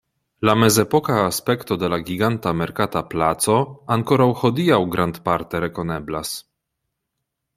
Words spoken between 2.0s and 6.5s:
giganta merkata placo ankoraŭ hodiaŭ grandparte rekoneblas.